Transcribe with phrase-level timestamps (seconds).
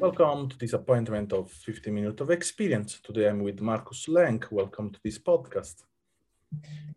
[0.00, 3.00] Welcome to this appointment of 50 minutes of experience.
[3.02, 4.48] Today I'm with Marcus Lenk.
[4.52, 5.82] Welcome to this podcast.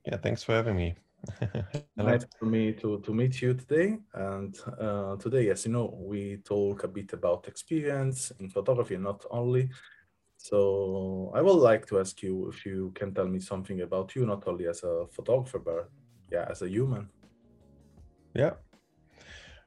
[0.06, 0.94] Yeah, thanks for having me.
[1.98, 3.98] Nice for me to, to meet you today.
[4.14, 9.04] And uh, today, as you know, we talk a bit about experience in photography and
[9.04, 9.72] not only.
[10.38, 14.28] So I would like to ask you if you can tell me something about you,
[14.28, 15.90] not only as a photographer, but
[16.32, 17.10] yeah, as a human.
[18.36, 18.54] Yeah.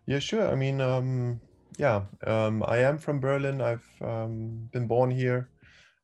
[0.06, 0.46] Yeah, sure.
[0.48, 1.40] I mean, um,
[1.78, 3.60] yeah, um, I am from Berlin.
[3.60, 5.50] I've um, been born here.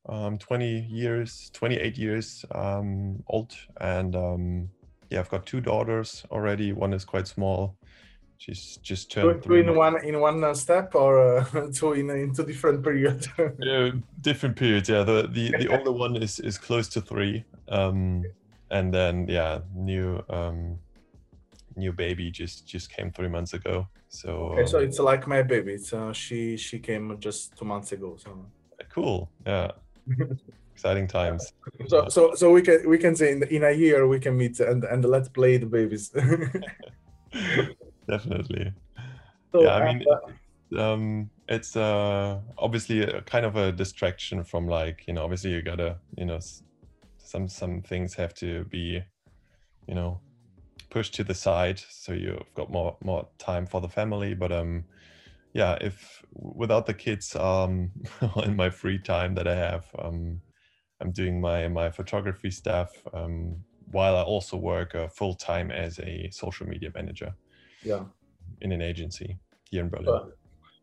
[0.09, 3.55] Um, 20 years, 28 years um, old.
[3.81, 4.69] And um,
[5.11, 6.73] yeah, I've got two daughters already.
[6.73, 7.77] One is quite small.
[8.39, 12.09] She's just turned two three in one in one uh, step or uh, two in
[12.09, 13.29] in two different periods.
[13.59, 13.91] Yeah,
[14.23, 14.89] different periods.
[14.89, 18.25] Yeah, the the, the older one is is close to three, um,
[18.71, 20.79] and then yeah, new um,
[21.77, 23.87] new baby just just came three months ago.
[24.09, 25.79] So, okay, so um, it's like my baby.
[25.93, 28.17] Uh, she she came just two months ago.
[28.19, 28.47] So
[28.93, 29.31] cool.
[29.47, 29.71] Yeah,
[30.75, 31.53] exciting times.
[31.87, 34.59] so so, so we can we can say in, in a year we can meet
[34.61, 36.09] and and let's play the babies.
[38.09, 38.73] Definitely.
[39.53, 40.33] so, Yeah, I mean, uh,
[40.79, 45.63] um it's uh obviously a kind of a distraction from like you know obviously you
[45.63, 46.39] gotta you know
[47.19, 49.03] some some things have to be
[49.87, 50.21] you know
[50.91, 54.85] pushed to the side so you've got more more time for the family but um
[55.53, 57.91] yeah if without the kids um
[58.45, 60.41] in my free time that i have um
[61.01, 63.57] i'm doing my my photography stuff um
[63.93, 67.33] while i also work uh, full time as a social media manager
[67.83, 68.05] yeah.
[68.61, 69.39] in an agency
[69.71, 70.31] here in berlin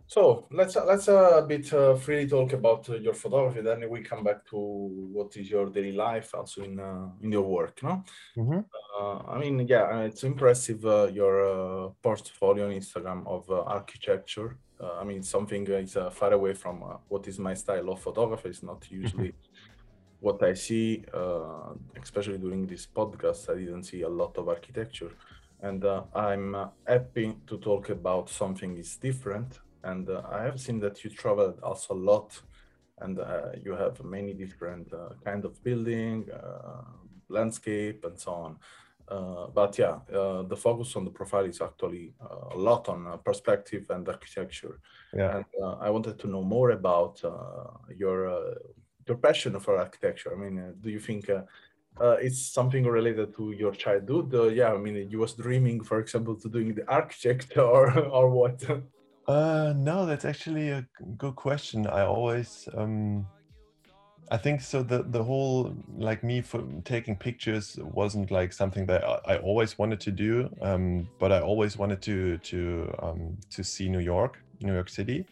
[0.08, 3.62] So let's let's uh, a bit uh, freely talk about uh, your photography.
[3.62, 7.44] Then we come back to what is your daily life, also in uh, in your
[7.44, 7.84] work.
[7.84, 8.04] No,
[8.38, 8.66] Mhm.
[9.00, 13.64] uh, I mean, yeah, uh, it's impressive uh, your uh, portfolio on Instagram of uh,
[13.64, 14.58] architecture.
[14.80, 18.00] Uh, I mean, something is uh, far away from uh, what is my style of
[18.02, 18.50] photography.
[18.50, 19.34] It's not usually
[20.20, 23.50] what I see, uh, especially during this podcast.
[23.50, 25.12] I didn't see a lot of architecture,
[25.62, 29.60] and uh, I'm uh, happy to talk about something is different.
[29.84, 32.42] And uh, I have seen that you traveled also a lot,
[33.00, 36.82] and uh, you have many different uh, kind of building, uh,
[37.30, 38.60] landscape, and so on.
[39.08, 43.08] Uh, but yeah, uh, the focus on the profile is actually uh, a lot on
[43.08, 44.82] uh, perspective and architecture.
[45.14, 48.56] yeah And uh, I wanted to know more about uh, your uh,
[49.08, 50.34] your passion for architecture.
[50.34, 51.44] I mean, uh, do you think uh,
[52.02, 54.34] uh, it's something related to your childhood?
[54.34, 58.30] Uh, yeah, I mean, you was dreaming, for example, to doing the architect or or
[58.30, 58.64] what?
[59.28, 60.86] Uh, no, that's actually a
[61.18, 61.86] good question.
[61.86, 63.28] I always, um,
[64.32, 64.84] I think so.
[64.84, 70.00] The the whole like me for taking pictures wasn't like something that I, always wanted
[70.02, 70.50] to do.
[70.62, 75.26] Um, but I always wanted to to um, to see New York, New York City.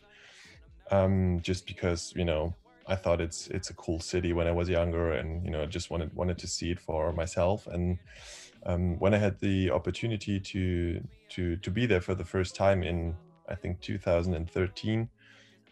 [0.91, 2.53] Um, just because you know
[2.87, 5.67] I thought it's it's a cool city when I was younger, and you know I
[5.67, 7.67] just wanted wanted to see it for myself.
[7.67, 7.97] And
[8.65, 12.83] um, when I had the opportunity to to to be there for the first time
[12.83, 13.15] in
[13.49, 15.09] I think 2013.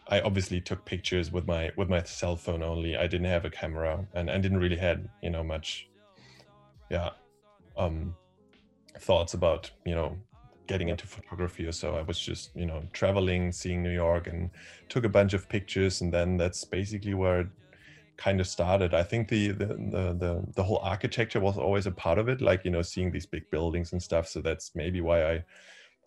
[0.08, 2.96] I obviously took pictures with my with my cell phone only.
[2.96, 5.88] I didn't have a camera and I didn't really had you know much,
[6.90, 7.10] yeah,
[7.76, 8.14] um,
[8.98, 10.16] thoughts about you know
[10.66, 11.96] getting into photography or so.
[11.96, 14.50] I was just you know traveling, seeing New York, and
[14.88, 17.48] took a bunch of pictures, and then that's basically where it
[18.16, 18.94] kind of started.
[18.94, 22.40] I think the the the the, the whole architecture was always a part of it,
[22.40, 24.28] like you know seeing these big buildings and stuff.
[24.28, 25.44] So that's maybe why I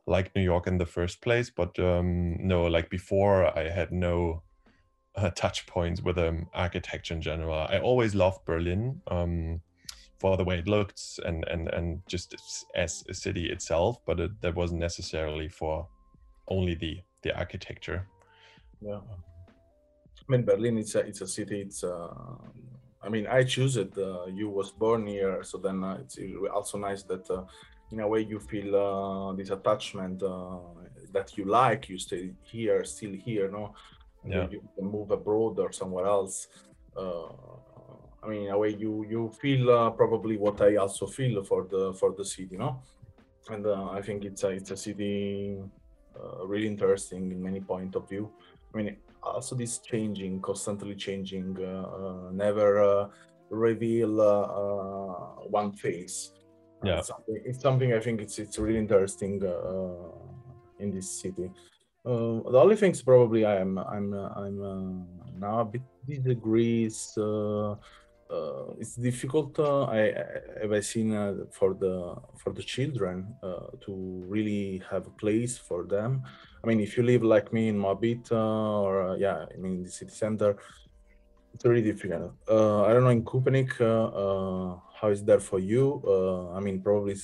[0.08, 1.50] like New York in the first place.
[1.50, 4.42] But um, no, like before, I had no
[5.16, 7.54] uh, touch points with um, architecture in general.
[7.70, 9.62] I always loved Berlin um,
[10.20, 12.36] for the way it looked and and and just
[12.74, 15.88] as, a city itself, but it, that wasn't necessarily for
[16.48, 18.08] only the the architecture.
[18.82, 19.00] Yeah.
[19.00, 20.78] I mean, Berlin.
[20.78, 21.62] It's a it's a city.
[21.62, 22.14] It's uh,
[23.02, 23.98] I mean, I choose it.
[23.98, 26.18] Uh, you was born here, so then uh, it's
[26.54, 27.44] also nice that uh,
[27.92, 30.58] in a way you feel uh, this attachment uh,
[31.12, 31.90] that you like.
[31.90, 33.74] You stay here, still here, no?
[34.24, 34.48] And Yeah.
[34.50, 36.48] You can move abroad or somewhere else.
[36.96, 37.30] Uh,
[38.24, 41.68] I mean, in a way you you feel uh, probably what I also feel for
[41.72, 42.82] the for the city, no?
[43.50, 45.58] And uh, I think it's a it's a city
[46.20, 48.30] uh, really interesting in many point of view.
[48.74, 51.54] I mean, also this changing, constantly changing,
[52.34, 53.08] never uh,
[53.50, 54.12] reveal
[55.50, 56.34] one face.
[56.84, 56.98] Uh, Yeah.
[57.00, 60.12] it's something, it's something I think it's it's really interesting uh,
[60.80, 61.52] in this city.
[62.06, 67.14] Uh, the only things probably I'm I'm uh, I'm uh, now a bit disagrees.
[67.18, 67.76] Uh,
[68.30, 69.58] uh, it's difficult.
[69.58, 73.92] Uh, I, I have I seen uh, for the for the children uh, to
[74.28, 76.24] really have a place for them.
[76.64, 79.84] I mean, if you live like me in Moabit uh, or uh, yeah, I mean
[79.84, 80.58] the city center,
[81.54, 82.34] it's really difficult.
[82.50, 83.24] Uh, I don't know in
[83.82, 86.02] uh, uh, how is that for you.
[86.06, 87.16] Uh, I mean, probably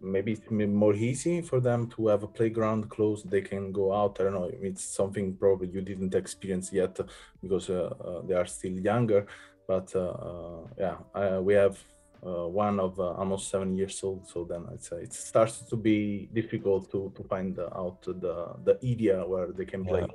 [0.00, 3.22] maybe it's more easy for them to have a playground close.
[3.22, 4.18] They can go out.
[4.20, 4.50] I don't know.
[4.62, 6.98] It's something probably you didn't experience yet
[7.42, 9.26] because uh, uh, they are still younger.
[9.66, 11.78] But uh, uh, yeah, uh, we have
[12.26, 14.26] uh, one of uh, almost seven years old.
[14.26, 18.54] So then it's, uh, it starts to be difficult to, to find uh, out the
[18.64, 20.06] the area where they can play.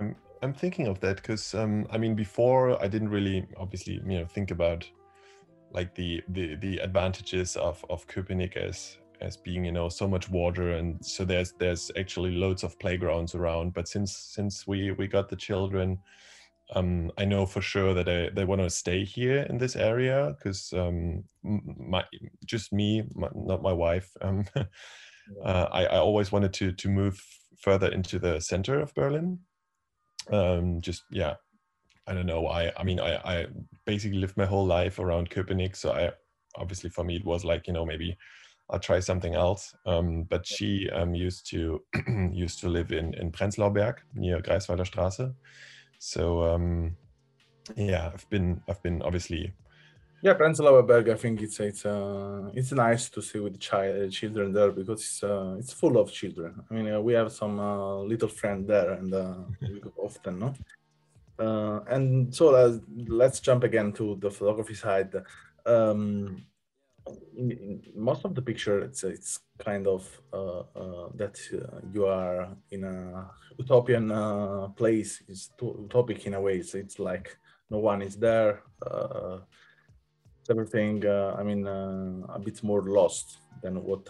[0.00, 0.12] Yeah.
[0.42, 4.26] I'm thinking of that because um, I mean, before I didn't really, obviously, you know,
[4.26, 4.90] think about
[5.72, 10.28] like the the the advantages of of Köpenick as as being you know so much
[10.28, 13.72] water and so there's there's actually loads of playgrounds around.
[13.72, 15.98] But since since we we got the children,
[16.74, 20.34] um, I know for sure that they, they want to stay here in this area
[20.36, 22.04] because um, my
[22.44, 24.10] just me, my, not my wife.
[24.20, 24.44] Um,
[25.44, 27.22] uh, I, I always wanted to to move
[27.58, 29.38] further into the center of Berlin.
[30.30, 31.34] Um, just yeah,
[32.06, 32.46] I don't know.
[32.48, 33.46] I I mean I I
[33.86, 36.10] basically lived my whole life around Köpenick, so I
[36.56, 38.16] obviously for me it was like you know maybe
[38.70, 39.74] I'll try something else.
[39.86, 41.82] Um, but she um, used to
[42.32, 45.34] used to live in in Prenzlauer near Greifswalder Straße.
[45.98, 46.96] So um,
[47.76, 49.52] yeah, I've been I've been obviously
[50.22, 51.08] Yeah, Prenzlauer Berg.
[51.08, 55.22] I think it's it's uh, it's nice to see with child children there because it's
[55.22, 56.62] uh, it's full of children.
[56.70, 60.38] I mean, uh, we have some uh, little friend there, and uh, we go often,
[60.38, 60.54] no.
[61.42, 62.78] Uh, and so uh,
[63.08, 65.12] let's jump again to the photography side.
[65.66, 66.44] Um,
[67.36, 70.02] in, in most of the picture, it's it's kind of
[70.32, 73.28] uh, uh, that uh, you are in a
[73.58, 75.22] utopian uh, place.
[75.26, 76.62] It's utopic in a way.
[76.62, 77.36] So it's like
[77.70, 78.62] no one is there.
[78.80, 79.38] Uh,
[80.48, 81.04] everything.
[81.06, 84.06] I mean, a bit more lost than what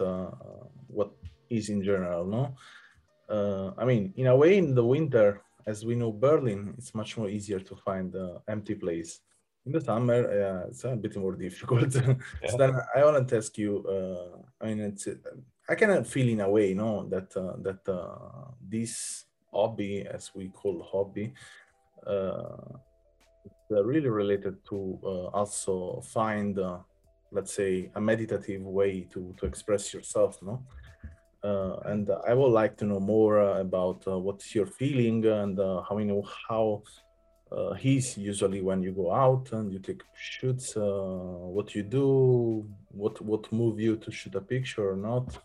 [0.89, 1.13] what
[1.49, 2.27] is in general.
[2.27, 7.17] No, I mean, in a way, in the winter, as we know, Berlin, it's much
[7.17, 9.21] more easier to find uh, empty place.
[9.65, 11.93] In the summer, uh, it's a bit more difficult.
[11.93, 13.85] so then I want to ask you.
[13.87, 15.09] Uh, I mean, it's
[15.69, 20.49] I can feel in a way, no, that uh, that uh, this hobby, as we
[20.49, 21.33] call hobby,
[23.71, 26.79] really related to uh, also find, uh,
[27.31, 30.65] let's say, a meditative way to to express yourself, no?
[31.45, 35.59] Uh, and I would like to know more uh, about uh, what's your feeling and
[35.59, 36.83] how you know how
[37.53, 40.77] uh, he's usually when you go out and you take shoots.
[40.77, 45.39] Uh, what you do, what what move you to shoot a picture or not?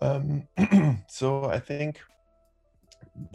[0.00, 0.48] Um,
[1.08, 2.00] so I think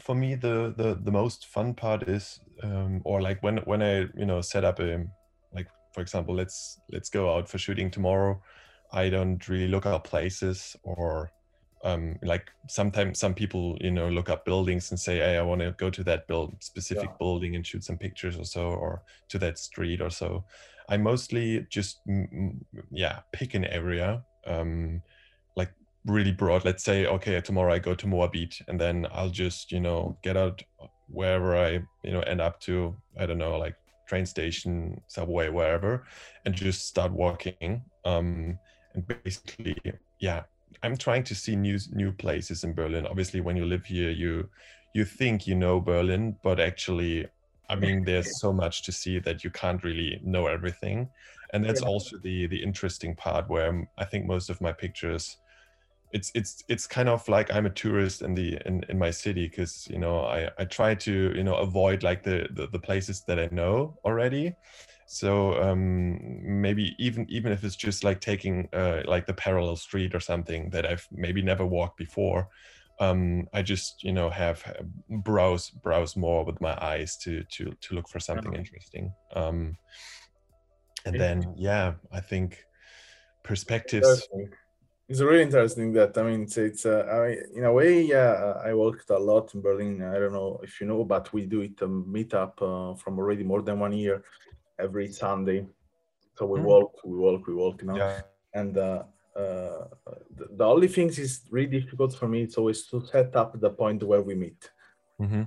[0.01, 4.07] for me the, the the most fun part is um, or like when when I
[4.15, 5.06] you know set up a
[5.53, 8.42] like for example let's let's go out for shooting tomorrow.
[8.95, 11.31] I don't really look up places or
[11.83, 15.62] um, like sometimes some people you know look up buildings and say hey I want
[15.62, 17.18] to go to that build specific Yeah.
[17.19, 20.45] building and shoot some pictures or so or to that street or so.
[20.90, 22.02] I mostly just
[22.92, 24.23] yeah pick an area.
[24.47, 25.02] Um,
[25.56, 25.71] like
[26.06, 29.80] really broad let's say okay tomorrow i go to moabit and then i'll just you
[29.80, 30.61] know get out
[31.07, 31.71] wherever i
[32.04, 33.75] you know end up to i don't know like
[34.07, 36.06] train station subway wherever
[36.45, 38.57] and just start walking um
[38.95, 39.78] and basically
[40.19, 40.44] yeah
[40.83, 43.06] i'm trying to see new new places in berlin.
[43.06, 44.49] Obviously when you live here you
[44.94, 47.28] you think you know berlin but actually
[47.69, 51.09] i mean there's so much to see that you can't really know everything.
[51.54, 55.37] And that's also the the interesting part where um, i think most of my pictures
[56.11, 59.47] it's it's it's kind of like i'm a tourist in the in, in my city
[59.47, 63.23] because you know i i try to you know avoid like the, the the places
[63.28, 64.54] that i know already
[65.16, 66.19] so um
[66.62, 70.69] maybe even even if it's just like taking uh like the parallel street or something
[70.72, 72.50] that i've maybe never walked before
[73.00, 74.84] um i just you know have uh,
[75.24, 79.14] browse browse more with my eyes to to to look for something interesting.
[79.34, 79.78] Um
[81.06, 82.66] and then yeah i think
[83.42, 84.28] perspectives.
[85.07, 88.64] It's really interesting that I mean it's, it's uh, I, in a way yeah uh,
[88.66, 90.02] I worked a lot in Berlin.
[90.02, 93.44] I don't know if you know but we do it a meetup uh, from already
[93.44, 94.24] more than one year
[94.79, 95.67] every Sunday
[96.37, 96.65] so we Hmm.
[96.65, 98.21] walk we walk we walk you know yeah
[98.53, 99.03] and uh,
[99.35, 99.85] uh,
[100.37, 103.69] the, the only things is really difficult for me it's always to set up the
[103.69, 104.71] point where we meet
[105.19, 105.44] hmm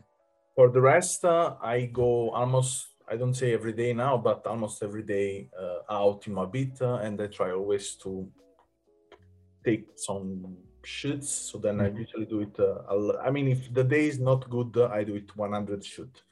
[0.57, 4.83] For the rest, uh, I go almost, I don't say every day now, but almost
[4.83, 8.11] every day uh, out in Moabit, uh, and I try always to
[9.65, 11.31] take some shoots.
[11.51, 11.99] So then I Mhm.
[12.05, 12.59] usually do it.
[12.59, 16.23] Uh, I'll- mean, if the day is not good, I do it 100 shoot.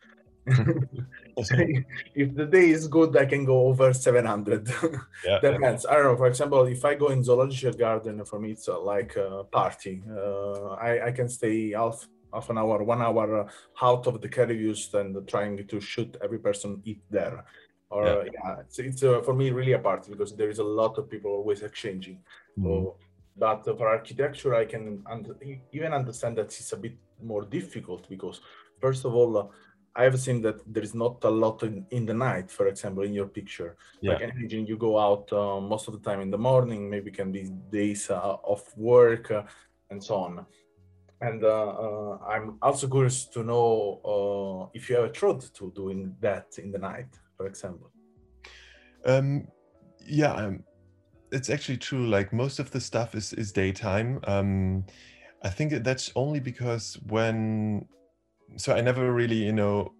[2.14, 4.68] if the day is good, I can go over 700.
[5.24, 5.86] yeah, Depends.
[5.86, 6.16] I don't know.
[6.16, 10.02] For example, if I go in zoological garden, for me it's uh, like a party.
[10.10, 13.48] Uh, I I can stay half half an hour, one hour uh,
[13.86, 17.44] out of the carriers and trying to shoot every person eat there.
[17.90, 18.24] Or Yeah.
[18.36, 21.08] yeah, it's, it's uh, for me really a party because there is a lot of
[21.08, 22.18] people always exchanging.
[22.58, 22.64] Mhm.
[22.64, 22.96] So,
[23.36, 27.42] but uh, for architecture, I can und- e- even understand that it's a bit more
[27.58, 28.40] difficult because
[28.80, 29.36] first of all.
[29.36, 29.46] Uh,
[29.96, 33.02] I have seen that there is not a lot in, in the night, for example,
[33.02, 33.76] in your picture.
[34.02, 34.30] Like Yeah.
[34.30, 37.50] imagine you go out uh, most of the time in the morning, maybe can be
[37.70, 39.44] days uh, of work uh,
[39.90, 40.46] and so on.
[41.20, 46.14] And uh, uh, I'm also curious to know uh, if you ever tried to doing
[46.20, 47.90] that in the night, for example.
[49.06, 49.48] Um,
[50.00, 50.64] yeah, um,
[51.32, 52.06] it's actually true.
[52.06, 54.20] Like most of the stuff is is daytime.
[54.26, 54.84] Um,
[55.42, 57.86] I think that's only because when,
[58.56, 59.92] so I never really, you know,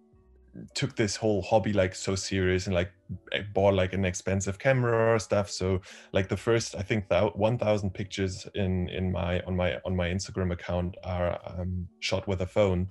[0.73, 2.91] took this whole hobby like so serious and like
[3.33, 5.49] I bought like an expensive camera or stuff.
[5.49, 5.81] So
[6.13, 9.95] like the first, I think that one thousand pictures in in my on my on
[9.95, 12.89] my Instagram account are um, shot with a phone.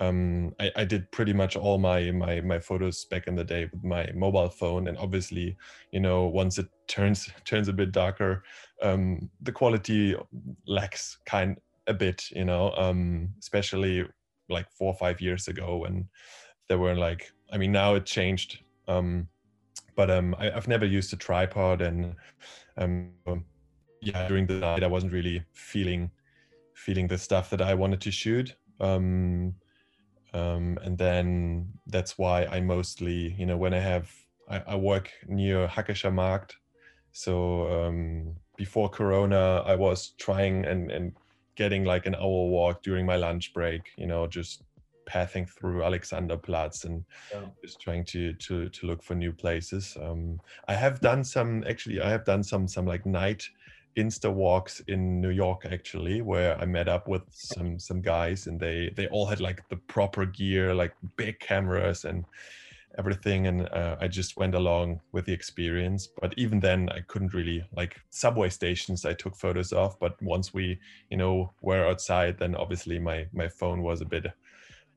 [0.00, 3.68] Um, I, I did pretty much all my my my photos back in the day
[3.72, 5.56] with my mobile phone, and obviously,
[5.90, 8.42] you know, once it turns turns a bit darker,
[8.82, 10.16] um, the quality
[10.66, 14.04] lacks kind a bit, you know, um, especially
[14.52, 16.08] like four or five years ago when
[16.68, 19.28] there were like, I mean, now it changed, um,
[19.96, 22.14] but um, I, I've never used a tripod, and
[22.76, 23.10] um,
[24.00, 26.10] yeah, during the night I wasn't really feeling
[26.74, 28.56] feeling the stuff that I wanted to shoot.
[28.80, 29.54] Um,
[30.34, 34.10] um, and then that's why I mostly, you know, when I have,
[34.48, 36.56] I, I work near Hackescher Markt.
[37.12, 41.12] So um, before Corona, I was trying and, and
[41.56, 44.62] getting like an hour walk during my lunch break, you know, just
[45.06, 47.46] pathing through Alexanderplatz and Yeah.
[47.64, 49.96] just trying to to to look for new places.
[50.00, 52.00] Um, I have done some actually.
[52.00, 53.44] I have done some some like night
[53.98, 58.58] insta walks in New York actually, where I met up with some some guys and
[58.60, 62.24] they they all had like the proper gear, like big cameras and
[62.98, 66.08] everything and uh, i just went along with the experience.
[66.20, 69.98] But even then i couldn't really like subway stations i took photos of.
[70.00, 70.78] But once we
[71.10, 74.26] you know were outside then obviously my my phone was a bit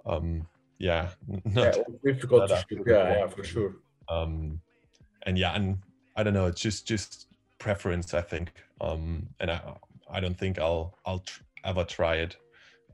[0.05, 0.47] um
[0.79, 2.83] yeah Yeah, not it difficult not to shoot.
[2.87, 3.75] Yeah, yeah, for sure.
[4.09, 4.59] um
[5.23, 5.77] and yeah and
[6.15, 7.27] i don't know it's just just
[7.59, 8.51] preference i think.
[8.81, 9.59] Um and i
[10.09, 12.37] i don't think i'll i'll tr- ever try it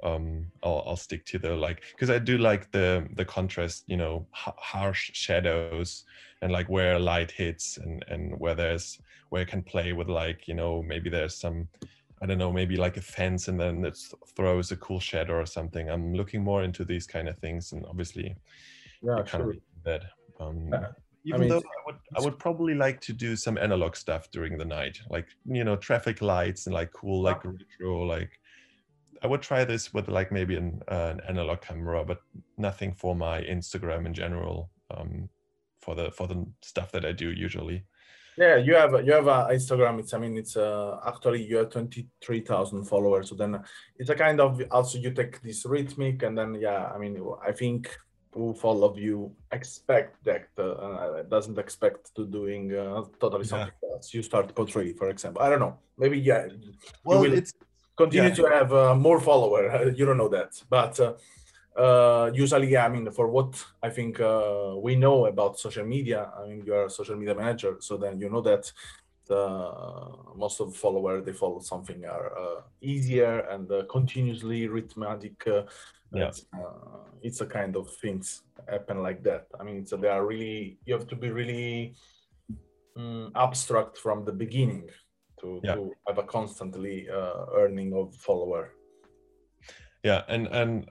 [0.03, 3.97] um i'll, I'll stick to the like because i do like the the contrast you
[3.97, 6.03] know ha- harsh shadows
[6.41, 10.47] and like where light hits and and where there's where i can play with like
[10.47, 11.69] you know maybe there's some
[12.21, 13.97] i don't know maybe like a fence and then it
[14.35, 17.85] throws a cool shadow or something i'm looking more into these kind of things and
[17.85, 18.35] obviously
[19.01, 19.53] Yeah, sure.
[19.53, 20.03] do that.
[20.39, 20.91] Um, Yeah.
[21.23, 24.57] even mean, though I would, I would probably like to do some analog stuff during
[24.57, 28.39] the night, like you know, traffic lights and like cool, like retro, like.
[29.21, 32.21] I would try this with like maybe an, uh, an analog camera, but
[32.57, 34.69] nothing for my Instagram in general.
[34.89, 35.29] Um,
[35.81, 37.83] for the for the stuff that I do usually.
[38.37, 39.99] Yeah, you have you have a Instagram.
[39.99, 43.29] It's I mean it's uh, actually you have twenty three thousand followers.
[43.29, 43.61] So then
[43.97, 46.91] it's a kind of also you take this rhythmic and then yeah.
[46.95, 47.89] I mean I think
[48.33, 53.49] who follow you expect that uh, doesn't expect to doing uh, totally Yeah.
[53.49, 54.13] something else.
[54.13, 55.41] You start portrait, for example.
[55.41, 55.79] I don't know.
[55.97, 56.47] Maybe yeah.
[57.03, 57.53] Well, it's
[58.01, 58.39] continue Yeah.
[58.41, 59.63] to have uh, more follower.
[59.97, 61.13] you don't know that, but uh,
[61.83, 62.85] uh, usually, yeah.
[62.87, 63.51] I mean, for what
[63.87, 67.35] I think uh, we know about social media, I mean, you are a social media
[67.35, 68.63] manager, so then you know that
[69.31, 69.43] the
[70.43, 75.37] most of the follower they follow something are uh, easier and uh, continuously rhythmic.
[75.47, 75.63] Uh,
[76.13, 76.27] Yeah.
[76.27, 78.25] It's, uh, it's a kind of things
[78.67, 79.43] happen like that.
[79.59, 81.95] I mean, so they are really you have to be really
[82.97, 84.83] mm, abstract from the beginning
[85.41, 85.75] to, Yeah.
[85.75, 88.73] to have a constantly uh, earning of follower.
[90.03, 90.89] yeah and and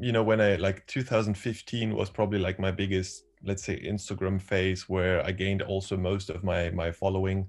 [0.00, 4.88] you know when i like 2015 was probably like my biggest let's say instagram phase
[4.88, 7.46] where i gained also most of my my following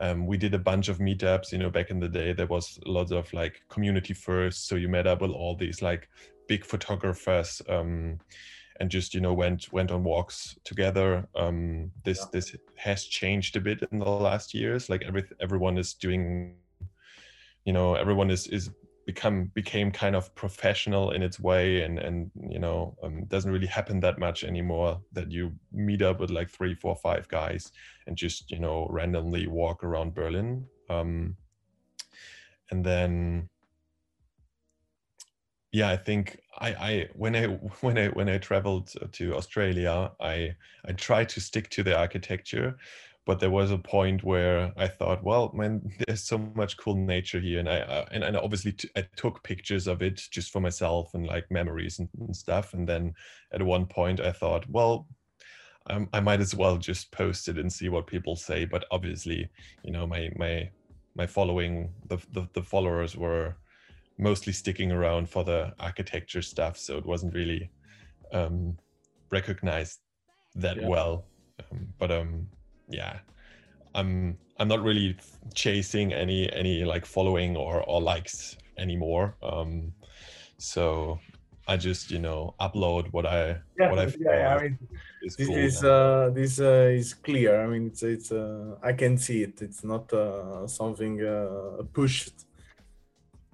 [0.00, 2.78] um, we did a bunch of meetups you know back in the day there was
[2.86, 6.08] lots of like community first so you met up with all these like
[6.48, 8.18] big photographers um,
[8.82, 11.28] and just you know went went on walks together.
[11.36, 12.30] Um, this Yeah.
[12.32, 14.90] this has changed a bit in the last years.
[14.90, 16.56] Like every everyone is doing
[17.64, 18.70] you know everyone is is
[19.06, 23.68] become became kind of professional in its way and and you know um, doesn't really
[23.68, 27.70] happen that much anymore that you meet up with like three four five guys
[28.08, 30.66] and just you know randomly walk around berlin.
[30.90, 31.36] Um,
[32.70, 33.48] and then
[35.72, 37.44] yeah i think i i when i
[37.80, 40.54] when i when i traveled to australia i
[40.86, 42.76] i tried to stick to the architecture
[43.24, 47.38] but there was a point where I thought, well, man, there's so much cool nature
[47.38, 51.14] here, and I and, and obviously t- I took pictures of it just for myself
[51.14, 52.74] and like memories and, and stuff.
[52.74, 53.14] And then
[53.52, 55.06] at one point, I thought, well,
[55.88, 58.64] um, I might as well just post it and see what people say.
[58.64, 59.48] But obviously,
[59.84, 60.70] you know, my my
[61.14, 63.56] my following the the, the followers were
[64.22, 67.70] mostly sticking around for the architecture stuff, so it wasn't really
[68.32, 68.76] um,
[69.30, 69.98] recognized
[70.54, 70.88] that yeah.
[70.88, 71.26] well.
[71.70, 72.46] Um, but um
[72.88, 73.18] yeah
[73.94, 75.16] i'm i'm not really
[75.54, 79.92] chasing any any like following or or likes anymore um
[80.58, 81.18] so
[81.68, 84.20] i just you know upload what i yeah, what i feel.
[84.22, 84.78] yeah, I mean,
[85.22, 88.92] is this cool is uh this uh, is clear i mean it's it's uh i
[88.92, 92.46] can see it it's not uh something uh pushed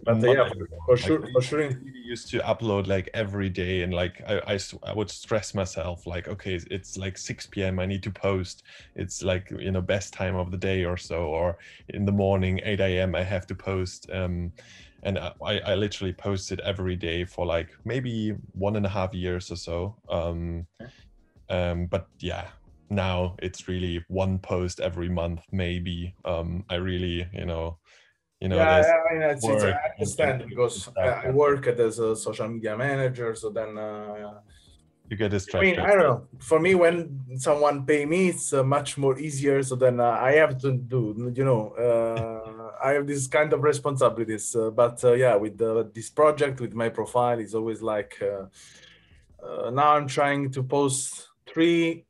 [0.04, 0.48] but uh, yeah,
[0.86, 1.64] for sure, like, for sure.
[1.64, 1.74] I
[2.04, 6.28] used to upload like every day, and like I, I, I would stress myself, like,
[6.28, 7.78] okay, it's like 6 p.m.
[7.78, 8.62] I need to post.
[8.94, 12.60] It's like you know best time of the day or so, or in the morning
[12.64, 13.14] 8 a.m.
[13.14, 14.08] I have to post.
[14.12, 14.52] Um,
[15.04, 19.50] and I, I literally posted every day for like maybe one and a half years
[19.50, 19.96] or so.
[20.10, 20.66] Um,
[21.48, 22.48] um, but yeah,
[22.90, 26.14] now it's really one post every month, maybe.
[26.24, 27.78] Um, I really, you know,
[28.40, 32.48] you know yeah, I, mean, it's, it's, i understand because i work as a social
[32.48, 34.40] media manager so then uh,
[35.10, 36.26] you get distracted i mean i don't know.
[36.38, 40.32] For me when someone pay me it's uh, much more easier so then uh, i
[40.32, 45.14] have to do you know uh, i have this kind of responsibilities uh, but uh,
[45.14, 45.58] yeah with
[45.92, 48.22] this project with my profile it's always like
[49.72, 52.04] now i'm trying to post three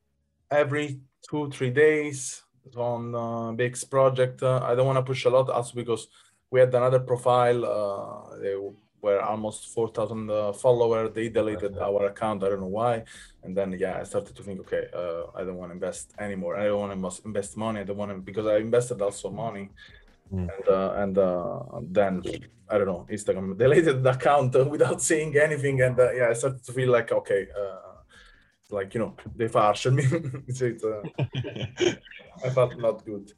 [0.50, 2.42] every two three days
[2.76, 4.42] on uh, BX project.
[4.42, 6.08] Uh, I don't want to push a lot also because
[6.50, 7.64] we had another profile.
[7.64, 8.54] Uh, they
[9.00, 11.10] were almost 4,000 uh, followers.
[11.14, 12.42] They deleted our account.
[12.42, 13.04] I don't know why.
[13.42, 16.56] And then, yeah, I started to think, okay, uh, I don't want to invest anymore.
[16.56, 17.80] I don't want to invest money.
[17.80, 19.70] I don't want to, because I invested also money.
[20.32, 20.48] Mm.
[20.54, 22.22] And, uh, and uh, then
[22.70, 25.80] I don't know, Instagram deleted the account without saying anything.
[25.80, 27.87] And uh, yeah, I started to feel like, okay, uh,
[28.70, 30.04] like you know they farscermi
[30.56, 31.02] so it's uh,
[32.44, 33.32] i felt not good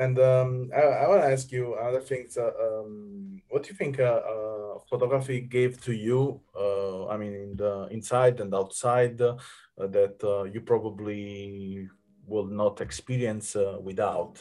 [0.00, 2.38] and um, I, I want to ask you other things.
[2.38, 6.40] Uh, um, what do you think uh, uh, photography gave to you?
[6.56, 9.36] Uh, I mean, in the inside and outside, uh,
[9.76, 11.88] that uh, you probably
[12.26, 14.40] will not experience without.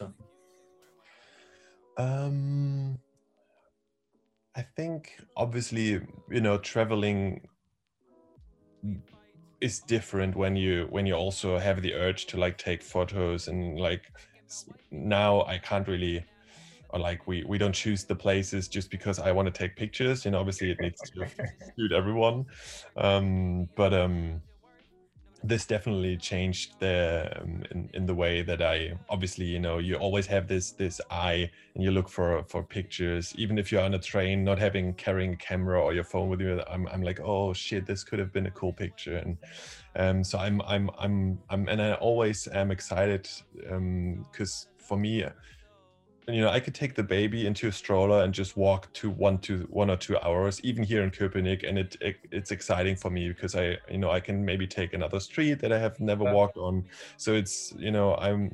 [1.98, 3.00] Um,
[4.56, 6.00] I think obviously,
[6.30, 7.42] you know, traveling
[9.62, 13.80] is different when you when you also have the urge to like take photos and
[13.80, 14.02] like
[14.92, 16.24] now I can't really
[16.90, 20.26] or like we we don't choose the places just because I want to take pictures.
[20.26, 21.28] You know, obviously it needs to
[21.76, 22.46] suit everyone.
[22.98, 24.42] Um, but um,
[25.44, 29.96] this definitely changed the um, in, in the way that I obviously you know you
[29.96, 33.34] always have this this eye and you look for for pictures.
[33.38, 36.42] Even if you're on a train not having carrying a camera or your phone with
[36.42, 39.18] you I'm, I'm like oh shit this could have been a cool picture.
[39.18, 39.38] And
[39.96, 43.30] um so I'm I'm I'm I'm and I always am excited
[43.72, 45.24] um because for me
[46.34, 49.38] you know, I could take the baby into a stroller and just walk to one
[49.40, 53.10] to one or two hours, even here in Köpenick, and it, it, it's exciting for
[53.10, 56.24] me because I, you know, I can maybe take another street that I have never
[56.24, 56.34] yeah.
[56.34, 56.86] walked on.
[57.18, 58.52] So it's, you know, I'm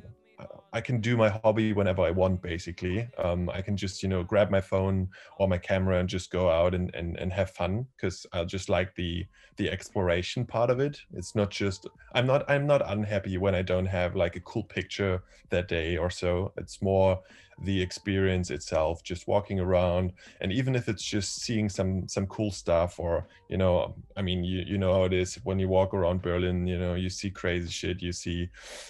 [0.72, 3.08] I can do my hobby whenever I want, basically.
[3.16, 5.08] Um, I can just, you know, grab my phone
[5.38, 8.68] or my camera and just go out and, and, and have fun because I just
[8.68, 11.00] like the the exploration part of it.
[11.14, 14.64] It's not just I'm not I'm not unhappy when I don't have like a cool
[14.64, 16.52] picture that day or so.
[16.58, 17.20] It's more
[17.62, 22.50] the experience itself just walking around and even if it's just seeing some some cool
[22.50, 25.94] stuff or you know i mean you you know how it is when you walk
[25.94, 28.48] around berlin you know you see crazy shit you see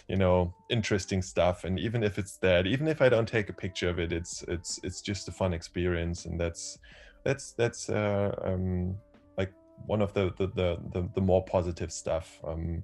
[0.09, 3.53] you know interesting stuff and even if it's that even if i don't take a
[3.53, 6.79] picture of it it's it's it's just a fun experience and that's
[7.25, 8.97] that's that's uh um
[9.39, 9.53] like
[9.87, 12.83] one of the the the the, the more positive stuff um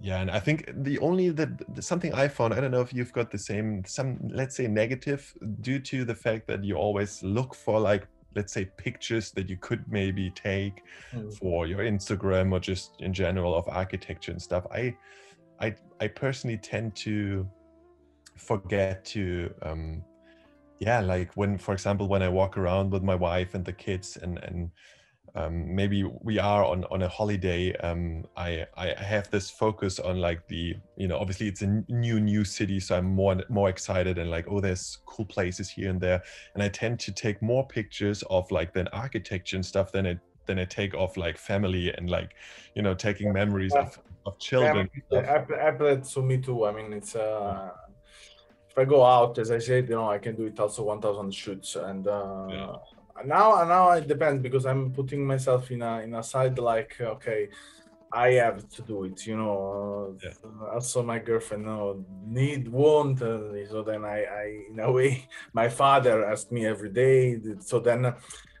[0.00, 1.48] yeah, and I think the only that
[1.80, 5.34] something I found, I don't know if you've got the same, some let's say negative,
[5.60, 8.06] due to the fact that you always look for like
[8.36, 10.82] let's say pictures that you could maybe take
[11.12, 11.32] mm.
[11.38, 14.64] for your Instagram or just in general of architecture and stuff.
[14.72, 14.96] I
[15.60, 17.48] I I personally tend to
[18.36, 20.04] forget to um
[20.78, 24.16] yeah like when for example when i walk around with my wife and the kids
[24.16, 24.70] and and
[25.34, 30.20] um, maybe we are on on a holiday um, I, I have this focus on
[30.20, 34.18] like the you know obviously it's a new new city so i'm more more excited
[34.18, 36.22] and like oh there's cool places here and there.
[36.54, 40.18] And i tend to take more pictures of like the architecture and stuff than it
[40.46, 42.34] than i take off like family and like
[42.74, 46.64] you know taking memories of, of children yeah, I, I, I, so me too.
[46.64, 47.70] I mean it's uh
[48.70, 51.34] if I go out, as I said, you know, I can do it also 1,000
[51.34, 52.72] shoots, and uh, yeah.
[53.24, 57.48] Now now it depends because I'm putting myself in a in a side like okay,
[58.12, 60.16] I have to do it, you know.
[60.22, 60.30] Yeah.
[60.72, 65.68] Also, my girlfriend know, need want, uh, so then I, I in a way, my
[65.68, 67.40] father asked me every day.
[67.60, 68.14] So then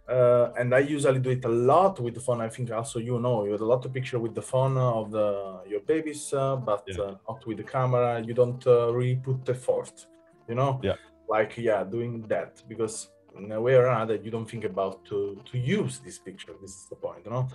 [0.08, 2.40] uh, and I usually do it a lot with the phone.
[2.40, 5.10] I think also you know you have a lot of picture with the phone of
[5.10, 7.04] the your babies, uh, but yeah.
[7.04, 8.20] uh, not with the camera.
[8.20, 10.06] You don't uh, really put the effort,
[10.48, 10.80] you know.
[10.82, 10.94] Yeah.
[11.28, 15.40] Like yeah, doing that because in a way or another you don't think about to
[15.50, 16.52] to use this picture.
[16.60, 17.48] This is the point, you know.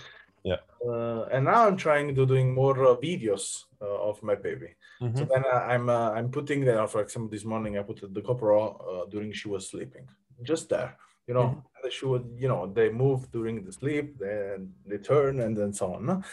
[0.43, 0.61] Yeah.
[0.85, 4.75] Uh, and now I'm trying to doing more uh, videos of my baby.
[5.01, 5.17] Mm-hmm.
[5.17, 6.85] So then I'm I'm putting there.
[6.87, 10.05] For example, this morning I put the GoPro during she was sleeping,
[10.43, 11.59] just there you know mm-hmm.
[11.83, 15.93] they should you know they move during the sleep then they turn and then so
[15.93, 16.23] on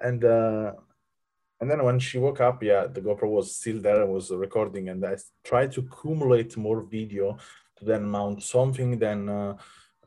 [0.00, 0.72] and uh
[1.60, 4.88] and then when she woke up yeah the gopro was still there and was recording
[4.88, 7.36] and i tried to accumulate more video
[7.76, 9.56] to then mount something then uh,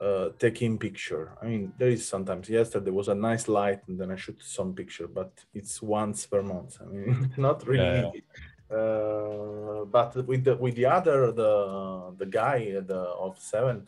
[0.01, 3.99] uh, taking picture i mean there is sometimes yesterday there was a nice light and
[3.99, 8.11] then i shoot some picture but it's once per month i mean not really yeah,
[8.13, 8.21] yeah.
[8.69, 13.87] Uh, but with the with the other the the guy the of seven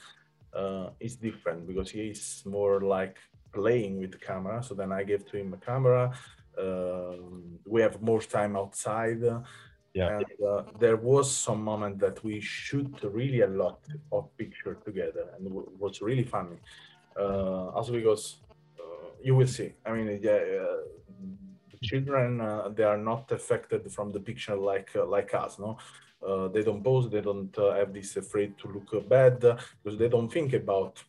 [0.54, 3.18] uh, is different because he is more like
[3.52, 4.64] playing with the camera.
[4.64, 6.14] So then I gave to him a camera.
[6.58, 7.14] Uh,
[7.66, 9.22] we have more time outside.
[9.94, 10.18] Yeah.
[10.18, 13.80] And uh, there was some moment that we shoot really a lot
[14.12, 16.58] of picture together, and it was really funny.
[17.20, 18.38] Uh, also because
[18.80, 19.74] uh, you will see.
[19.86, 20.78] I mean, yeah, uh,
[21.82, 25.78] children uh, they are not affected from the picture like like us, no
[26.26, 30.10] uh, they don't pose, they don't uh, have this afraid to look bad because they
[30.10, 31.02] don't think about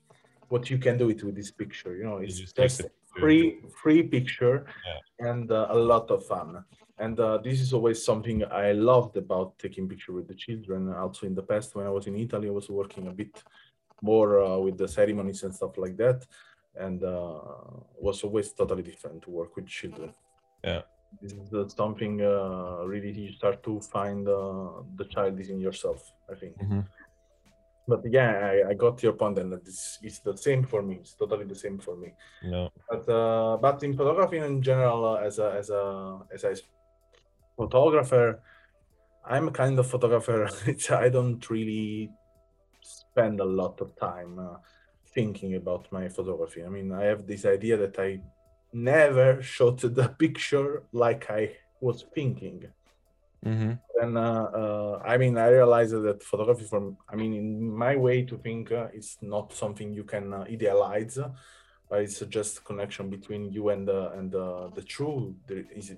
[0.48, 1.96] what you can do it with this picture.
[1.96, 2.82] You know, it's just, just
[3.18, 5.30] free free picture yeah.
[5.30, 6.64] and uh, a lot of fun.
[7.00, 10.92] And uh, this is always something I loved about taking picture with the children.
[10.92, 13.42] Also in the past, when I was in Italy, I was working a bit
[14.02, 16.26] more uh, with the ceremonies and stuff like that,
[16.76, 17.40] and uh,
[17.98, 20.12] was always totally different to work with children.
[20.62, 20.82] Yeah
[21.20, 26.12] this is something uh, really you start to find uh, the child is in yourself
[26.30, 26.80] i think mm-hmm.
[27.88, 31.14] but yeah I, I, got your point and this is the same for me it's
[31.14, 35.38] totally the same for me no but uh, but in photography in general uh, as
[35.38, 36.54] a as a as a
[37.60, 38.26] photographer
[39.32, 40.48] i'm a kind of photographer
[41.04, 42.10] i don't really
[42.82, 44.56] spend a lot of time uh,
[45.14, 48.10] thinking about my photography i mean i have this idea that i
[48.72, 52.66] never shot the picture like I was thinking.
[53.44, 53.72] Mm-hmm.
[54.02, 58.22] And uh, uh, I mean, I realized that photography, from I mean, in my way
[58.24, 61.18] to think, uh, is not something you can uh, idealize,
[61.88, 65.94] but it's just connection between you and the and the, the truth that is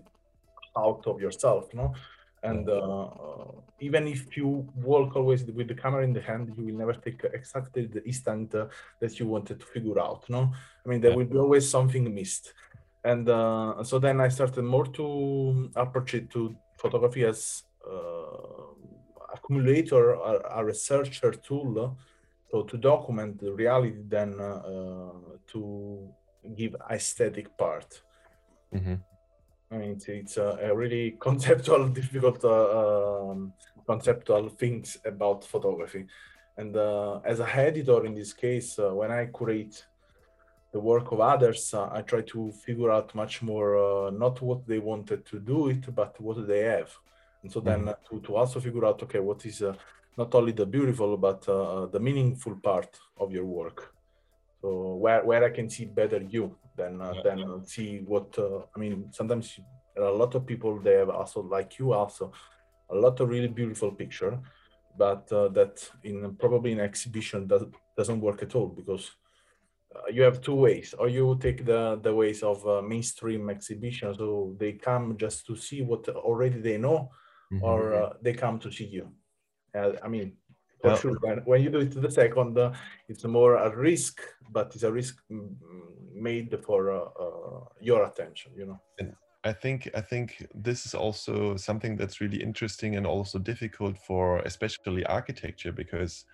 [0.77, 1.95] out of yourself, no?
[2.43, 6.65] and uh, uh, even if you walk always with the camera in the hand you
[6.65, 8.67] will never take exactly the instant uh,
[9.01, 10.53] that you wanted to figure out no?
[10.85, 12.53] I mean there will be always something missed.
[13.05, 18.71] And uh, so then i started more to approach it to photography as uh,
[19.35, 21.97] accumulator a, a, researcher tool
[22.51, 25.11] so to document the reality than uh,
[25.49, 26.09] to
[26.55, 28.03] give aesthetic part.
[28.75, 28.95] Mm-hmm.
[29.73, 33.53] I mean, it's, it's a, a, really conceptual, difficult uh, um,
[33.87, 36.07] conceptual things about photography.
[36.59, 39.87] And uh, as a editor in this case, uh, when I curate
[40.73, 44.67] the work of others, uh, I try to figure out much more uh, not what
[44.67, 46.91] they wanted to do it, but what they have.
[47.43, 48.17] And so then mm-hmm.
[48.17, 49.75] to, to also figure out, okay, what is uh,
[50.19, 53.95] not only the beautiful, but the meaningful part of your work.
[54.61, 57.23] So where, where I can see better you than uh, yeah.
[57.23, 59.09] than see what uh, I mean.
[59.13, 59.59] Sometimes
[59.95, 62.33] there are a lot of people they have also like you also
[62.91, 64.39] a lot of really beautiful picture,
[64.97, 67.65] but uh, that in probably in exhibition does,
[67.97, 69.11] doesn't work at all because
[69.95, 74.15] uh, you have two ways or you take the the ways of uh, mainstream exhibition
[74.15, 77.11] so they come just to see what already they know
[77.53, 77.63] mm-hmm.
[77.63, 79.13] or uh, they come to see you
[79.75, 80.33] i mean
[80.83, 82.59] for well, sure when, when you do it to the second
[83.09, 85.49] it's more a risk but it's a risk mm,
[86.14, 88.81] made for uh, uh, your attention you know?
[88.99, 89.14] And
[89.45, 94.38] i think i think this is also something that's really interesting and also difficult for
[94.40, 96.25] especially architecture because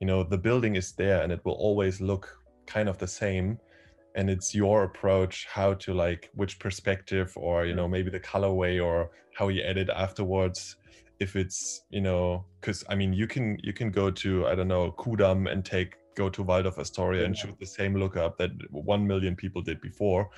[0.00, 3.58] you know the building is there and it will always look kind of the same.
[4.14, 8.82] And it's your approach how to like which perspective or you know maybe the colorway
[8.82, 10.76] or how you edit afterwards
[11.22, 14.72] if it's you know because i mean you can you can go to i don't
[14.74, 19.06] know Ku'damm and take go to waldorf astoria and shoot the same lookup that 1
[19.06, 20.30] million people did before.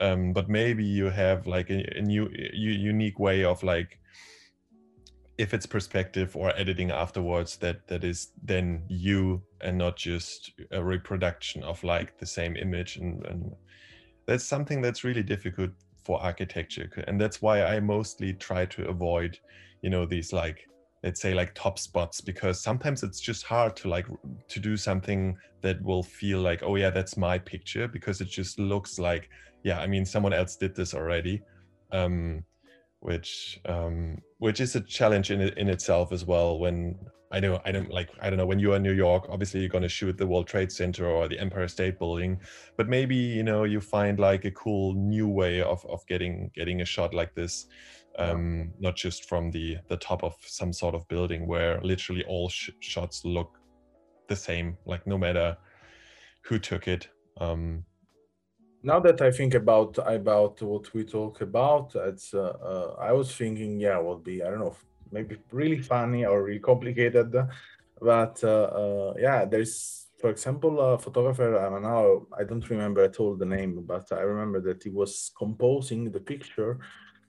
[0.00, 3.98] Um, but maybe you have like a, a new a unique way of like
[5.38, 10.82] if it's perspective or editing afterwards that that is then you and not just a
[10.82, 13.52] reproduction of like the same image and, and
[14.26, 15.70] that's something that's really difficult
[16.04, 19.38] for architecture and that's why i mostly try to avoid
[19.84, 20.58] you know these like
[21.04, 24.06] let's say like top spots because sometimes it's just hard to like
[24.48, 28.58] to do something that will feel like oh yeah that's my picture because it just
[28.58, 29.28] looks like
[29.62, 31.42] yeah i mean someone else did this already
[31.92, 32.42] um
[33.04, 36.58] which um, which is a challenge in in itself as well.
[36.58, 36.98] When
[37.30, 39.60] I know I don't like I don't know when you are in New York, obviously
[39.60, 42.40] you're going to shoot the World Trade Center or the Empire State Building,
[42.78, 46.80] but maybe you know you find like a cool new way of of getting getting
[46.80, 47.66] a shot like this.
[48.16, 52.48] Um, not just from the the top of some sort of building where literally all
[52.48, 53.58] sh- shots look
[54.28, 55.56] the same, like no matter
[56.42, 57.08] who took it.
[57.40, 57.84] Um,
[58.82, 63.34] now that I think about about what we talk about, it's uh, uh, I was
[63.34, 64.76] thinking, yeah, would be I don't know,
[65.10, 67.34] maybe really funny or really complicated,
[68.00, 71.58] but uh, uh yeah, there's for example a photographer.
[71.58, 75.32] I now I don't remember at all the name, but I remember that he was
[75.36, 76.78] composing the picture,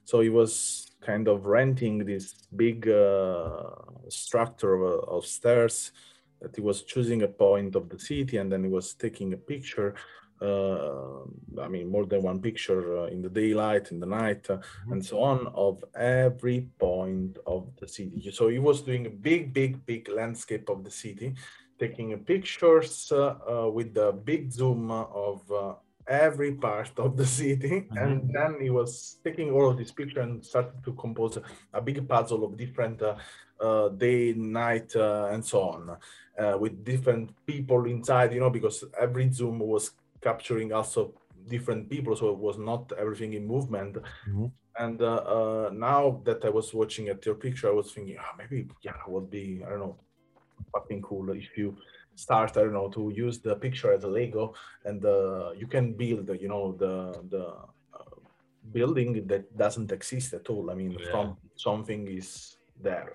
[0.06, 3.70] so he was kind of renting this big uh,
[4.08, 5.92] structure of, of stairs
[6.40, 9.36] that he was choosing a point of the city and then he was taking a
[9.36, 9.94] picture
[10.42, 11.22] uh,
[11.62, 14.92] I mean, more than one picture uh, in the daylight, in the night, uh, mm-hmm.
[14.92, 18.30] and so on, of every point of the city.
[18.32, 21.34] So he was doing a big, big, big landscape of the city,
[21.78, 25.40] taking pictures with the big zoom of
[26.08, 27.98] every part of the city mm-hmm.
[27.98, 31.42] and then he was taking all of these pictures and started to compose a,
[31.74, 33.16] a big puzzle of different uh,
[33.60, 35.96] uh, day night uh, and so on
[36.60, 41.14] with different people inside you know because every zoom was capturing also
[41.48, 43.96] different people, so it was not everything in movement.
[44.28, 44.46] Mm-hmm.
[44.78, 48.34] And uh, uh, now that I was watching at your picture, I was thinking, oh,
[48.36, 49.96] maybe yeah, it would be I don't know,
[50.72, 51.76] fucking cool if you
[52.16, 55.92] start I don't know to use the picture as a Lego, and uh, you can
[55.92, 56.94] build you know the
[57.30, 57.44] the
[57.94, 58.16] uh,
[58.72, 60.70] building that doesn't exist at all.
[60.70, 61.10] I mean, yeah.
[61.10, 63.14] from something is there.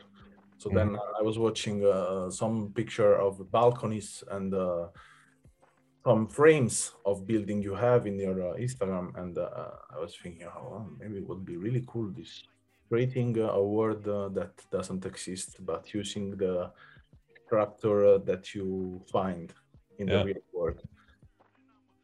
[0.57, 0.77] So mm-hmm.
[0.77, 4.87] then I was watching uh, some picture of balconies and uh,
[6.05, 10.47] some frames of building you have in your uh, Instagram, and uh, I was thinking,
[10.47, 12.43] oh, maybe it would be really cool this
[12.91, 16.69] creating a word uh, that doesn't exist, but using the
[17.51, 19.53] structure uh, that you find
[19.99, 20.19] in yeah.
[20.19, 20.79] the real world.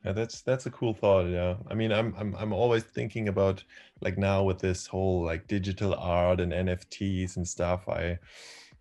[0.03, 1.27] Yeah, that's that's a cool thought.
[1.27, 3.63] Yeah, I mean, I'm I'm I'm always thinking about
[4.01, 7.87] like now with this whole like digital art and NFTs and stuff.
[7.87, 8.19] I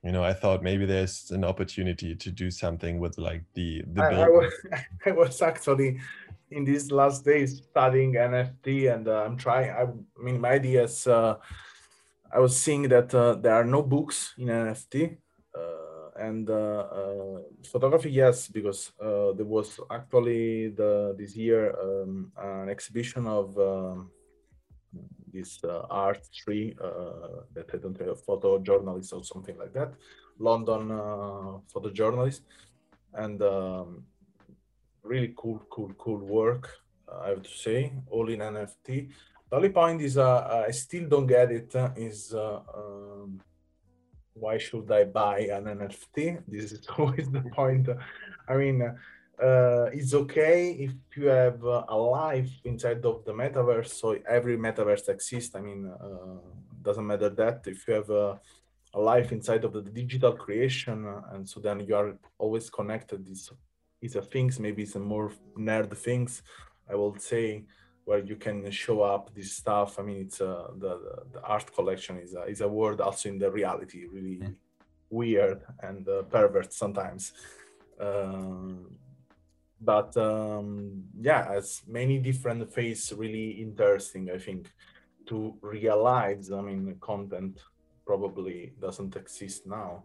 [0.04, 4.02] you know i thought maybe there's an opportunity to do something with like the the
[4.02, 4.52] I, I, was,
[5.06, 5.98] I was actually
[6.50, 10.84] in these last days studying nft and uh, i'm trying i, I mean my idea
[10.84, 11.36] is uh,
[12.30, 15.16] i was seeing that uh, there are no books in nft
[16.18, 23.26] and uh, uh, photography yes because there was actually the this year um, an exhibition
[23.26, 24.10] of um,
[25.36, 29.92] this uh, art tree uh, that I don't have photojournalist or something like that,
[30.38, 32.40] London uh, photojournalist,
[33.14, 34.04] and um,
[35.02, 36.70] really cool, cool, cool work.
[37.22, 39.08] I have to say, all in NFT.
[39.48, 41.72] The only point is, I still don't get it.
[41.96, 43.40] Is um,
[44.38, 46.42] why should I buy an NFT?
[46.46, 47.88] This is always the point.
[48.48, 53.88] I mean, uh, it's okay if you have uh, a life inside of the metaverse.
[53.88, 55.54] So every metaverse exists.
[55.54, 56.40] I mean, uh,
[56.82, 58.40] doesn't matter that if you have a,
[58.94, 63.26] a life inside of the digital creation, uh, and so then you are always connected.
[63.26, 63.50] These
[64.02, 64.60] is a things.
[64.60, 66.42] Maybe it's more nerd things.
[66.88, 67.64] I will say
[68.06, 69.98] where you can show up this stuff.
[69.98, 73.28] I mean, it's uh, the, the, the art collection is a, is a word also
[73.28, 74.54] in the reality, really mm.
[75.10, 77.32] weird and uh, pervert sometimes.
[78.00, 78.96] Um,
[79.80, 84.30] but um, yeah, as many different phase really interesting.
[84.30, 84.70] I think
[85.26, 86.52] to realize.
[86.52, 87.58] I mean, the content
[88.06, 90.04] probably doesn't exist now.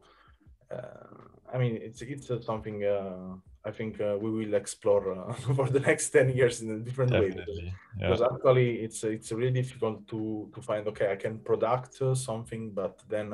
[0.72, 5.70] Uh, I mean, it's it's something uh, I think uh, we will explore uh, for
[5.70, 7.66] the next ten years in a different Definitely.
[7.66, 7.74] way.
[8.00, 8.10] Yeah.
[8.10, 10.88] Because actually, it's it's really difficult to to find.
[10.88, 13.34] Okay, I can product uh, something, but then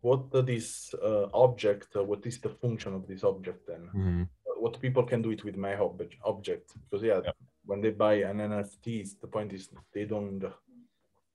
[0.00, 3.90] what this uh, object, uh, what is the function of this object then?
[3.94, 4.28] Mhm.
[4.58, 6.74] What people can do it with my ob- object?
[6.84, 7.32] Because yeah, Yeah.
[7.64, 10.44] when they buy an NFT, the point is they don't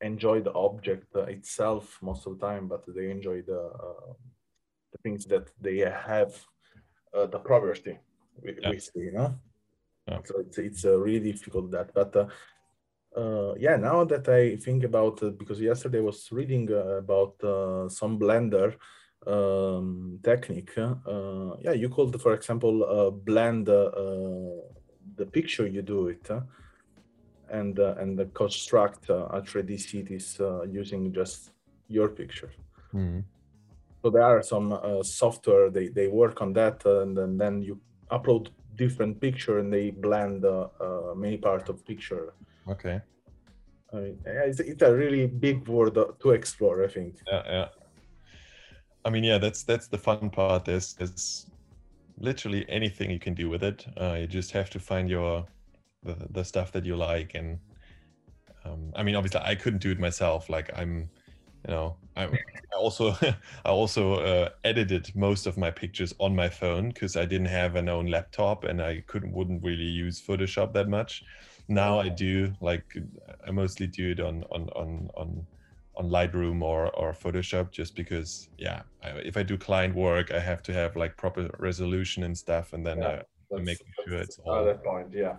[0.02, 4.14] enjoy the object uh, itself most of the time, but they enjoy the uh,
[4.92, 6.34] the things that they have,
[7.14, 7.98] uh, the property
[8.44, 8.70] with, Yeah.
[8.70, 9.36] with you know.
[10.08, 10.20] Yeah.
[10.24, 12.16] So it's it's uh, really difficult that, but.
[12.16, 12.28] Uh,
[13.18, 17.36] uh, yeah, now that I think about it, because yesterday I was reading uh, about
[17.44, 18.76] uh, some Blender
[19.28, 20.78] um, technique.
[20.78, 26.42] Uh, yeah, you could, for example, uh, blend the picture you do it, uh,
[27.50, 31.52] and uh, and the construct uh, a 3D cities uh, using just
[31.88, 32.52] your picture.
[32.94, 33.24] Mhm.
[34.02, 37.62] So there are some uh, software they, they work on that, uh, and then, then
[37.62, 42.34] you upload different picture and they blend uh, uh, many part of picture.
[42.68, 43.00] Okay.
[43.94, 46.84] I mean, it's, it's a really big world to explore.
[46.84, 47.16] I think.
[47.28, 47.68] Yeah, yeah.
[49.04, 50.66] I mean, yeah, that's that's the fun part.
[50.66, 51.48] There's there's
[52.18, 53.86] literally anything you can do with it.
[54.00, 55.46] Uh, you just have to find your
[56.04, 57.60] the, the stuff that you like, and
[58.66, 60.50] um, I mean, obviously, I couldn't do it myself.
[60.50, 61.10] Like I'm,
[61.68, 63.16] you know, I, I also
[63.66, 67.76] I also uh, edited most of my pictures on my phone because I didn't have
[67.76, 71.24] an own laptop and I couldn't wouldn't really use Photoshop that much.
[71.68, 72.84] Now I do like
[73.48, 75.48] I mostly do it on on on on
[75.98, 80.40] on Lightroom or or Photoshop just because yeah I, if I do client work I
[80.40, 83.22] have to have like proper resolution and stuff and then Yeah,
[83.54, 85.14] I, make sure it's all point.
[85.14, 85.36] Yeah.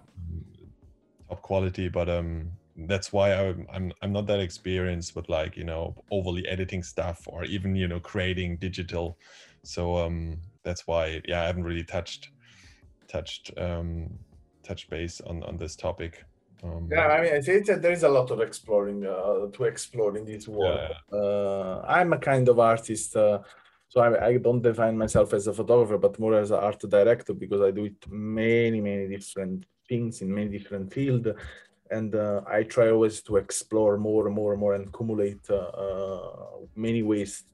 [1.29, 5.65] top quality but um that's why I'm, I'm i'm not that experienced with like you
[5.65, 9.19] know overly editing stuff or even you know creating digital.
[9.65, 12.31] So um that's why yeah i haven't really touched
[13.09, 14.09] touched um
[14.65, 16.25] touched base on on this topic.
[16.65, 19.65] Um Yeah, I mean, I think that there is a lot of exploring uh, to
[19.65, 20.81] explore in this world.
[21.13, 23.41] Uh, I'm a kind of artist, uh,
[23.89, 27.35] so I, I don't define myself as a photographer, but more as an art director
[27.35, 31.29] because I do it many, many different things in many different fields,
[31.97, 35.57] and uh, I try always to explore more and more and more and accumulate uh,
[35.85, 36.37] uh,
[36.75, 37.45] many ways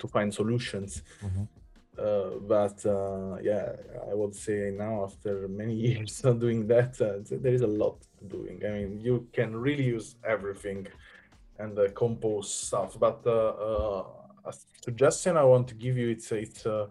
[0.00, 1.02] to find solutions.
[1.26, 1.48] Mhm.
[1.98, 3.66] Uh, but uh, yeah,
[4.10, 7.96] I would say now after many years of doing that, uh, there is a lot
[8.18, 8.56] to doing.
[8.68, 10.86] I mean, you can really use everything
[11.58, 12.98] and uh, compose stuff.
[12.98, 14.04] But uh, uh,
[14.44, 14.52] a
[14.84, 16.86] suggestion I want to give you it's it's uh,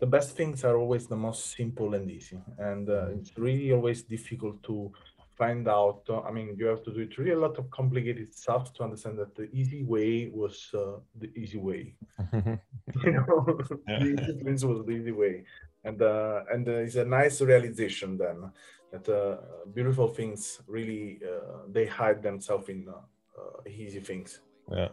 [0.00, 4.02] the best things are always the most simple and easy, and uh, it's really always
[4.02, 4.92] difficult to
[5.38, 6.02] find out.
[6.26, 7.16] I mean, you have to do it.
[7.16, 11.30] Really a lot of complicated stuff to understand that the easy way was uh, the
[11.36, 11.94] easy way.
[13.04, 13.60] You know?
[13.86, 13.98] Yeah.
[13.98, 15.44] the easy things was the easy way.
[15.84, 18.50] And uh, and uh, it's a nice realization then
[18.92, 19.36] that uh,
[19.74, 22.92] beautiful things really uh, they hide themselves in uh,
[23.38, 24.40] uh, easy things.
[24.72, 24.88] Yeah.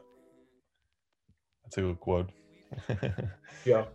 [1.64, 2.30] That's a good quote.
[3.66, 3.86] Yeah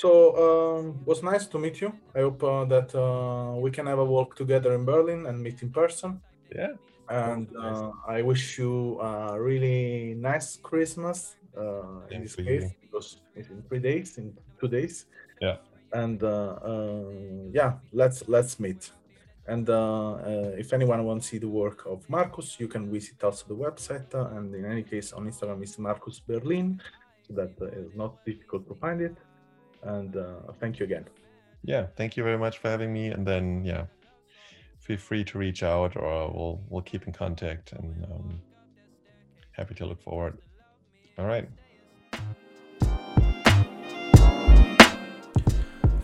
[0.00, 0.08] so
[0.44, 4.08] um was nice to meet you i hope uh, that uh, we can have a
[4.16, 6.20] walk together in berlin and meet in person
[6.60, 6.72] yeah
[7.12, 12.70] and uh, I wish you a really nice Christmas uh, in this case you.
[12.80, 15.06] because it's in three days, in two days.
[15.40, 15.56] Yeah.
[15.92, 17.02] And uh, uh,
[17.52, 18.90] yeah, let's let's meet.
[19.46, 23.22] And uh, uh, if anyone wants to see the work of Marcus, you can visit
[23.22, 24.14] also the website.
[24.14, 26.80] Uh, and in any case, on Instagram is Marcus Berlin,
[27.26, 29.16] so that uh, is not difficult to find it.
[29.82, 31.04] And uh, thank you again.
[31.64, 33.08] yeah thank you very much for having me.
[33.08, 33.84] And then yeah
[34.80, 38.40] feel free to reach out or we'll we'll keep in contact and um,
[39.52, 40.38] happy to look forward.
[41.18, 41.48] All right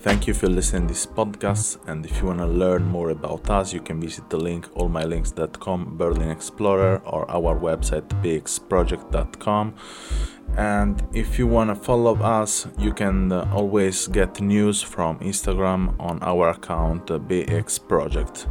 [0.08, 1.76] Thank you for listening to this podcast.
[1.86, 5.98] And if you want to learn more about us, you can visit the link allmylinks.com,
[5.98, 9.74] Berlin Explorer, or our website bxproject.com.
[10.56, 15.94] And if you want to follow us, you can uh, always get news from Instagram
[16.00, 18.46] on our account uh.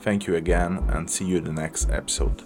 [0.00, 2.42] Thank you again and see you in the next episode.